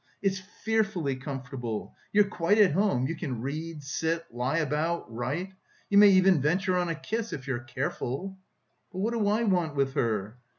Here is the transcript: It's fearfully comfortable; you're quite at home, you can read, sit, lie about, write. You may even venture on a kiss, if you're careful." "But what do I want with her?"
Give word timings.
It's 0.23 0.39
fearfully 0.39 1.15
comfortable; 1.15 1.93
you're 2.11 2.23
quite 2.27 2.57
at 2.57 2.71
home, 2.71 3.05
you 3.05 3.15
can 3.15 3.39
read, 3.39 3.83
sit, 3.83 4.25
lie 4.33 4.57
about, 4.57 5.05
write. 5.13 5.53
You 5.91 5.99
may 5.99 6.09
even 6.09 6.41
venture 6.41 6.75
on 6.75 6.89
a 6.89 6.95
kiss, 6.95 7.31
if 7.33 7.45
you're 7.47 7.59
careful." 7.59 8.35
"But 8.91 8.97
what 8.97 9.13
do 9.13 9.27
I 9.27 9.43
want 9.43 9.75
with 9.75 9.93
her?" 9.93 10.39